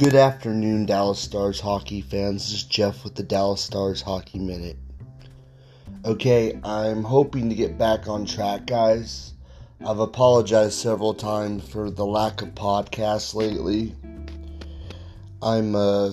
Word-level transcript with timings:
Good 0.00 0.14
afternoon, 0.14 0.86
Dallas 0.86 1.18
Stars 1.18 1.60
hockey 1.60 2.00
fans. 2.00 2.44
This 2.44 2.54
is 2.54 2.62
Jeff 2.62 3.04
with 3.04 3.16
the 3.16 3.22
Dallas 3.22 3.60
Stars 3.60 4.00
Hockey 4.00 4.38
Minute. 4.38 4.78
Okay, 6.06 6.58
I'm 6.64 7.04
hoping 7.04 7.50
to 7.50 7.54
get 7.54 7.76
back 7.76 8.08
on 8.08 8.24
track, 8.24 8.64
guys. 8.64 9.34
I've 9.86 9.98
apologized 9.98 10.72
several 10.72 11.12
times 11.12 11.68
for 11.68 11.90
the 11.90 12.06
lack 12.06 12.40
of 12.40 12.54
podcasts 12.54 13.34
lately. 13.34 13.94
I'm 15.42 15.74
uh, 15.74 16.12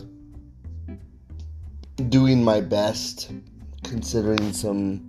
doing 2.10 2.44
my 2.44 2.60
best, 2.60 3.32
considering 3.86 4.52
some 4.52 5.02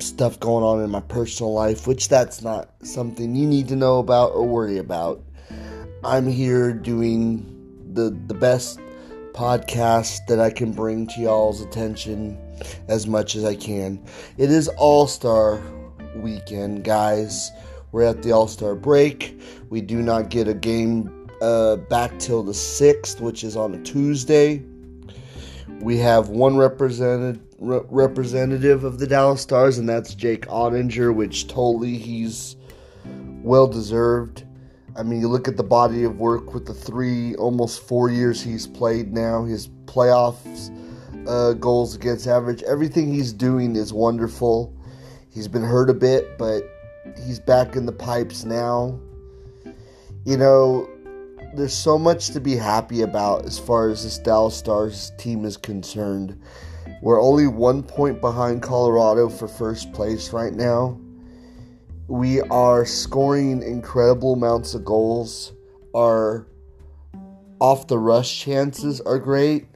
stuff 0.00 0.40
going 0.40 0.64
on 0.64 0.82
in 0.82 0.90
my 0.90 1.02
personal 1.02 1.52
life, 1.52 1.86
which 1.86 2.08
that's 2.08 2.42
not 2.42 2.74
something 2.82 3.36
you 3.36 3.46
need 3.46 3.68
to 3.68 3.76
know 3.76 4.00
about 4.00 4.32
or 4.32 4.44
worry 4.44 4.78
about. 4.78 5.22
I'm 6.02 6.26
here 6.26 6.72
doing 6.72 7.44
the 7.92 8.18
the 8.26 8.32
best 8.32 8.80
podcast 9.32 10.26
that 10.28 10.40
I 10.40 10.50
can 10.50 10.72
bring 10.72 11.06
to 11.08 11.20
y'all's 11.20 11.60
attention 11.60 12.38
as 12.88 13.06
much 13.06 13.36
as 13.36 13.44
I 13.44 13.54
can. 13.54 14.02
It 14.38 14.50
is 14.50 14.68
All 14.78 15.06
Star 15.06 15.60
weekend, 16.16 16.84
guys. 16.84 17.50
We're 17.92 18.04
at 18.04 18.22
the 18.22 18.32
All 18.32 18.48
Star 18.48 18.74
break. 18.74 19.38
We 19.68 19.82
do 19.82 20.00
not 20.00 20.30
get 20.30 20.48
a 20.48 20.54
game 20.54 21.28
uh, 21.42 21.76
back 21.76 22.18
till 22.18 22.42
the 22.42 22.52
6th, 22.52 23.20
which 23.20 23.44
is 23.44 23.54
on 23.54 23.74
a 23.74 23.82
Tuesday. 23.82 24.62
We 25.80 25.98
have 25.98 26.30
one 26.30 26.56
represented, 26.56 27.40
re- 27.58 27.80
representative 27.90 28.84
of 28.84 28.98
the 28.98 29.06
Dallas 29.06 29.42
Stars, 29.42 29.76
and 29.76 29.88
that's 29.88 30.14
Jake 30.14 30.46
Oettinger, 30.46 31.14
which 31.14 31.46
totally 31.46 31.98
he's 31.98 32.56
well 33.42 33.66
deserved. 33.66 34.44
I 34.96 35.02
mean, 35.02 35.20
you 35.20 35.28
look 35.28 35.48
at 35.48 35.56
the 35.56 35.62
body 35.62 36.04
of 36.04 36.18
work 36.18 36.52
with 36.52 36.66
the 36.66 36.74
three, 36.74 37.34
almost 37.36 37.86
four 37.86 38.10
years 38.10 38.42
he's 38.42 38.66
played 38.66 39.12
now, 39.12 39.44
his 39.44 39.68
playoffs, 39.86 40.70
uh, 41.28 41.52
goals 41.54 41.94
against 41.94 42.26
average, 42.26 42.62
everything 42.64 43.12
he's 43.12 43.32
doing 43.32 43.76
is 43.76 43.92
wonderful. 43.92 44.74
He's 45.30 45.48
been 45.48 45.62
hurt 45.62 45.90
a 45.90 45.94
bit, 45.94 46.38
but 46.38 46.62
he's 47.24 47.38
back 47.38 47.76
in 47.76 47.86
the 47.86 47.92
pipes 47.92 48.44
now. 48.44 48.98
You 50.24 50.36
know, 50.36 50.88
there's 51.54 51.74
so 51.74 51.98
much 51.98 52.28
to 52.28 52.40
be 52.40 52.56
happy 52.56 53.02
about 53.02 53.44
as 53.44 53.58
far 53.58 53.88
as 53.90 54.04
this 54.04 54.18
Dallas 54.18 54.56
Stars 54.56 55.12
team 55.18 55.44
is 55.44 55.56
concerned. 55.56 56.40
We're 57.02 57.22
only 57.22 57.46
one 57.46 57.82
point 57.82 58.20
behind 58.20 58.62
Colorado 58.62 59.28
for 59.28 59.48
first 59.48 59.92
place 59.92 60.32
right 60.32 60.52
now. 60.52 61.00
We 62.10 62.40
are 62.40 62.84
scoring 62.84 63.62
incredible 63.62 64.32
amounts 64.32 64.74
of 64.74 64.84
goals. 64.84 65.52
Our 65.94 66.44
off 67.60 67.86
the 67.86 67.98
rush 67.98 68.36
chances 68.40 69.00
are 69.02 69.20
great. 69.20 69.68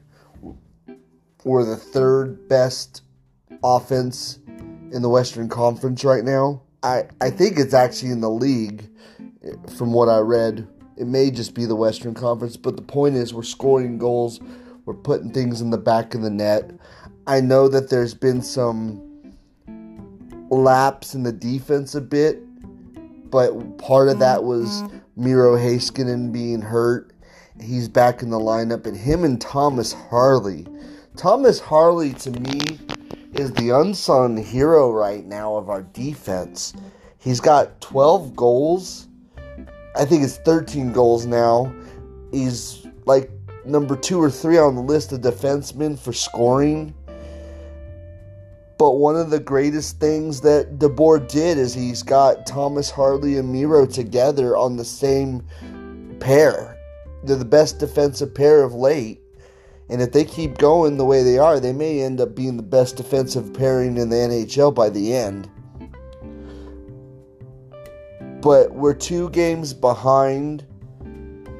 We're 1.44 1.64
the 1.64 1.76
third 1.76 2.48
best 2.48 3.02
offense 3.62 4.40
in 4.90 5.00
the 5.00 5.08
Western 5.08 5.48
Conference 5.48 6.02
right 6.02 6.24
now. 6.24 6.62
I, 6.82 7.04
I 7.20 7.30
think 7.30 7.56
it's 7.56 7.72
actually 7.72 8.10
in 8.10 8.20
the 8.20 8.30
league 8.30 8.90
from 9.78 9.92
what 9.92 10.08
I 10.08 10.18
read. 10.18 10.66
It 10.96 11.06
may 11.06 11.30
just 11.30 11.54
be 11.54 11.66
the 11.66 11.76
Western 11.76 12.14
Conference, 12.14 12.56
but 12.56 12.74
the 12.74 12.82
point 12.82 13.14
is 13.14 13.32
we're 13.32 13.44
scoring 13.44 13.96
goals, 13.96 14.40
we're 14.86 14.94
putting 14.94 15.30
things 15.30 15.60
in 15.60 15.70
the 15.70 15.78
back 15.78 16.16
of 16.16 16.22
the 16.22 16.30
net. 16.30 16.72
I 17.28 17.40
know 17.40 17.68
that 17.68 17.90
there's 17.90 18.12
been 18.12 18.42
some 18.42 19.13
lapse 20.54 21.14
in 21.14 21.22
the 21.22 21.32
defense 21.32 21.94
a 21.94 22.00
bit, 22.00 22.42
but 23.30 23.78
part 23.78 24.08
of 24.08 24.18
that 24.20 24.44
was 24.44 24.82
mm-hmm. 24.82 24.98
Miro 25.16 25.56
Heiskanen 25.56 26.32
being 26.32 26.60
hurt. 26.60 27.12
He's 27.60 27.88
back 27.88 28.22
in 28.22 28.30
the 28.30 28.38
lineup, 28.38 28.86
and 28.86 28.96
him 28.96 29.24
and 29.24 29.40
Thomas 29.40 29.92
Harley. 29.92 30.66
Thomas 31.16 31.60
Harley, 31.60 32.12
to 32.14 32.30
me, 32.30 32.60
is 33.34 33.52
the 33.52 33.70
unsung 33.70 34.36
hero 34.36 34.90
right 34.92 35.24
now 35.24 35.56
of 35.56 35.68
our 35.70 35.82
defense. 35.82 36.72
He's 37.18 37.40
got 37.40 37.80
12 37.80 38.34
goals. 38.34 39.08
I 39.96 40.04
think 40.04 40.24
it's 40.24 40.38
13 40.38 40.92
goals 40.92 41.26
now. 41.26 41.72
He's 42.32 42.86
like 43.06 43.30
number 43.64 43.96
two 43.96 44.20
or 44.20 44.30
three 44.30 44.58
on 44.58 44.74
the 44.74 44.82
list 44.82 45.12
of 45.12 45.20
defensemen 45.20 45.98
for 45.98 46.12
scoring. 46.12 46.94
But 48.84 48.98
one 48.98 49.16
of 49.16 49.30
the 49.30 49.40
greatest 49.40 49.98
things 49.98 50.42
that 50.42 50.78
DeBoer 50.78 51.26
did 51.26 51.56
is 51.56 51.72
he's 51.72 52.02
got 52.02 52.44
Thomas 52.46 52.90
Harley 52.90 53.38
and 53.38 53.50
Miro 53.50 53.86
together 53.86 54.58
on 54.58 54.76
the 54.76 54.84
same 54.84 55.42
pair. 56.20 56.76
They're 57.22 57.36
the 57.36 57.46
best 57.46 57.78
defensive 57.78 58.34
pair 58.34 58.62
of 58.62 58.74
late. 58.74 59.22
And 59.88 60.02
if 60.02 60.12
they 60.12 60.26
keep 60.26 60.58
going 60.58 60.98
the 60.98 61.04
way 61.06 61.22
they 61.22 61.38
are, 61.38 61.60
they 61.60 61.72
may 61.72 62.02
end 62.02 62.20
up 62.20 62.34
being 62.34 62.58
the 62.58 62.62
best 62.62 62.98
defensive 62.98 63.54
pairing 63.54 63.96
in 63.96 64.10
the 64.10 64.16
NHL 64.16 64.74
by 64.74 64.90
the 64.90 65.14
end. 65.14 65.48
But 68.42 68.70
we're 68.74 68.92
two 68.92 69.30
games 69.30 69.72
behind 69.72 70.66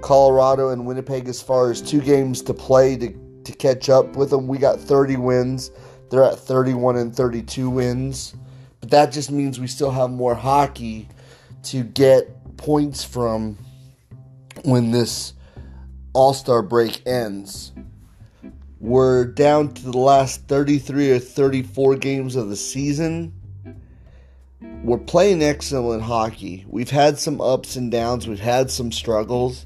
Colorado 0.03 0.73
and 0.73 0.85
Winnipeg 0.85 1.27
as 1.31 1.41
far 1.41 1.71
as 1.71 1.81
two 1.81 2.03
games 2.03 2.43
to 2.43 2.53
play 2.53 2.99
to, 2.99 3.15
to 3.45 3.53
catch 3.53 3.89
up 3.89 4.15
with 4.15 4.29
them. 4.29 4.47
We 4.47 4.59
got 4.59 4.79
30 4.79 5.17
wins. 5.17 5.71
They're 6.11 6.25
at 6.25 6.39
31 6.39 6.97
and 6.97 7.15
32 7.15 7.71
wins. 7.71 8.35
But 8.81 8.91
that 8.91 9.13
just 9.13 9.31
means 9.31 9.59
we 9.59 9.67
still 9.67 9.91
have 9.91 10.11
more 10.11 10.35
hockey 10.35 11.09
to 11.65 11.83
get 11.83 12.57
points 12.57 13.03
from 13.03 13.57
when 14.63 14.91
this 14.91 15.33
All 16.13 16.35
Star 16.35 16.63
break 16.63 17.03
ends. 17.07 17.73
We're 18.81 19.25
down 19.25 19.73
to 19.73 19.83
the 19.83 19.97
last 19.97 20.47
33 20.47 21.13
or 21.13 21.19
34 21.19 21.97
games 21.97 22.37
of 22.37 22.51
the 22.51 22.57
season. 22.57 23.33
We're 24.83 24.99
playing 24.99 25.43
excellent 25.43 26.03
hockey. 26.03 26.67
We've 26.69 26.91
had 26.91 27.19
some 27.19 27.41
ups 27.41 27.77
and 27.77 27.91
downs, 27.91 28.29
we've 28.29 28.39
had 28.39 28.71
some 28.71 28.93
struggles, 28.93 29.65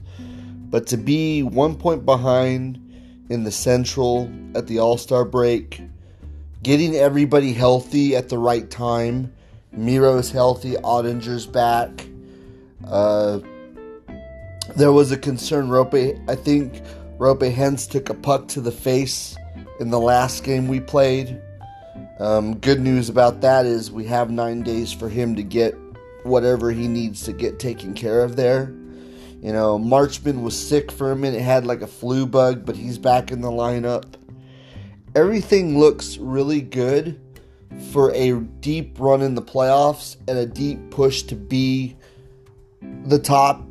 but 0.70 0.86
to 0.88 0.96
be 0.96 1.42
one 1.42 1.74
point 1.74 2.04
behind 2.04 2.78
in 3.28 3.42
the 3.42 3.50
Central 3.50 4.30
at 4.54 4.68
the 4.68 4.78
All 4.78 4.96
Star 4.96 5.24
break, 5.24 5.82
getting 6.62 6.94
everybody 6.94 7.52
healthy 7.52 8.16
at 8.16 8.28
the 8.28 8.38
right 8.38 8.68
time. 8.70 9.32
Miro's 9.72 10.30
healthy, 10.30 10.74
Oettinger's 10.74 11.46
back. 11.46 12.06
Uh, 12.86 13.40
there 14.76 14.92
was 14.92 15.12
a 15.12 15.16
concern. 15.16 15.68
Rope, 15.68 15.94
I 15.94 16.34
think 16.34 16.82
Roope 17.18 17.52
Hintz 17.54 17.88
took 17.88 18.10
a 18.10 18.14
puck 18.14 18.48
to 18.48 18.60
the 18.60 18.72
face 18.72 19.36
in 19.80 19.90
the 19.90 20.00
last 20.00 20.44
game 20.44 20.68
we 20.68 20.80
played. 20.80 21.40
Um, 22.18 22.58
good 22.58 22.80
news 22.80 23.08
about 23.08 23.40
that 23.42 23.64
is 23.66 23.92
we 23.92 24.04
have 24.06 24.30
nine 24.30 24.62
days 24.62 24.92
for 24.92 25.08
him 25.08 25.36
to 25.36 25.42
get 25.42 25.74
whatever 26.24 26.72
he 26.72 26.88
needs 26.88 27.22
to 27.24 27.32
get 27.32 27.58
taken 27.58 27.94
care 27.94 28.22
of 28.22 28.36
there. 28.36 28.74
You 29.40 29.52
know, 29.52 29.78
Marchment 29.78 30.42
was 30.42 30.58
sick 30.58 30.90
for 30.90 31.12
a 31.12 31.16
minute, 31.16 31.40
had 31.40 31.64
like 31.64 31.82
a 31.82 31.86
flu 31.86 32.26
bug, 32.26 32.66
but 32.66 32.74
he's 32.74 32.98
back 32.98 33.30
in 33.30 33.40
the 33.40 33.50
lineup 33.50 34.17
everything 35.14 35.78
looks 35.78 36.18
really 36.18 36.60
good 36.60 37.20
for 37.92 38.12
a 38.14 38.32
deep 38.60 38.98
run 38.98 39.22
in 39.22 39.34
the 39.34 39.42
playoffs 39.42 40.16
and 40.26 40.38
a 40.38 40.46
deep 40.46 40.90
push 40.90 41.22
to 41.22 41.36
be 41.36 41.96
the 43.04 43.18
top 43.18 43.62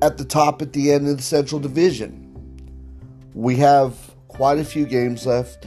at 0.00 0.16
the 0.16 0.24
top 0.24 0.62
at 0.62 0.72
the 0.72 0.92
end 0.92 1.08
of 1.08 1.16
the 1.16 1.22
Central 1.22 1.60
Division. 1.60 2.24
We 3.34 3.56
have 3.56 3.96
quite 4.28 4.58
a 4.58 4.64
few 4.64 4.86
games 4.86 5.26
left. 5.26 5.66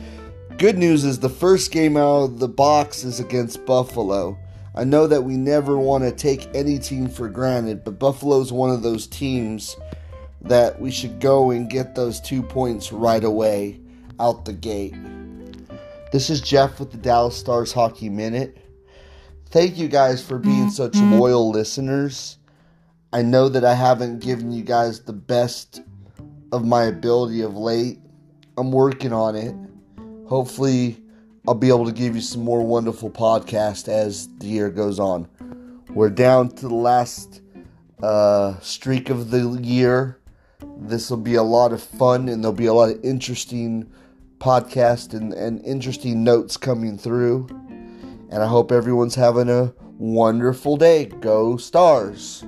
Good 0.57 0.77
news 0.77 1.03
is 1.03 1.19
the 1.19 1.29
first 1.29 1.71
game 1.71 1.97
out 1.97 2.23
of 2.23 2.39
the 2.39 2.47
box 2.47 3.03
is 3.03 3.19
against 3.19 3.65
Buffalo. 3.65 4.37
I 4.73 4.85
know 4.85 5.07
that 5.07 5.23
we 5.23 5.35
never 5.35 5.77
want 5.77 6.03
to 6.05 6.11
take 6.11 6.47
any 6.55 6.79
team 6.79 7.09
for 7.09 7.27
granted, 7.27 7.83
but 7.83 7.99
Buffalo 7.99 8.39
is 8.39 8.53
one 8.53 8.69
of 8.69 8.83
those 8.83 9.05
teams 9.07 9.75
that 10.43 10.79
we 10.79 10.91
should 10.91 11.19
go 11.19 11.51
and 11.51 11.69
get 11.69 11.95
those 11.95 12.19
two 12.19 12.41
points 12.41 12.91
right 12.91 13.23
away 13.23 13.79
out 14.19 14.45
the 14.45 14.53
gate. 14.53 14.95
This 16.11 16.29
is 16.29 16.41
Jeff 16.41 16.79
with 16.79 16.91
the 16.91 16.97
Dallas 16.97 17.37
Stars 17.37 17.71
Hockey 17.71 18.09
Minute. 18.09 18.57
Thank 19.49 19.77
you 19.77 19.87
guys 19.87 20.25
for 20.25 20.37
being 20.37 20.69
such 20.69 20.95
loyal 20.95 21.51
listeners. 21.51 22.37
I 23.13 23.21
know 23.21 23.49
that 23.49 23.65
I 23.65 23.73
haven't 23.73 24.19
given 24.19 24.51
you 24.51 24.63
guys 24.63 25.01
the 25.01 25.13
best 25.13 25.81
of 26.51 26.65
my 26.65 26.83
ability 26.83 27.41
of 27.41 27.55
late. 27.55 27.99
I'm 28.57 28.71
working 28.71 29.11
on 29.11 29.35
it. 29.35 29.55
Hopefully, 30.27 31.01
I'll 31.47 31.55
be 31.55 31.67
able 31.67 31.85
to 31.85 31.91
give 31.91 32.15
you 32.15 32.21
some 32.21 32.43
more 32.43 32.65
wonderful 32.65 33.09
podcasts 33.09 33.87
as 33.89 34.29
the 34.37 34.47
year 34.47 34.69
goes 34.69 34.99
on. 34.99 35.27
We're 35.89 36.09
down 36.09 36.49
to 36.49 36.67
the 36.69 36.75
last 36.75 37.41
uh, 38.01 38.57
streak 38.59 39.09
of 39.09 39.31
the 39.31 39.59
year. 39.61 40.20
This 40.83 41.11
will 41.11 41.17
be 41.17 41.35
a 41.35 41.43
lot 41.43 41.73
of 41.73 41.81
fun 41.81 42.27
and 42.27 42.43
there'll 42.43 42.55
be 42.55 42.65
a 42.65 42.73
lot 42.73 42.89
of 42.89 43.05
interesting 43.05 43.87
podcasts 44.39 45.13
and, 45.13 45.31
and 45.31 45.63
interesting 45.63 46.23
notes 46.23 46.57
coming 46.57 46.97
through. 46.97 47.47
And 48.31 48.41
I 48.41 48.47
hope 48.47 48.71
everyone's 48.71 49.13
having 49.13 49.47
a 49.47 49.73
wonderful 49.99 50.77
day. 50.77 51.05
Go 51.05 51.57
Stars! 51.57 52.43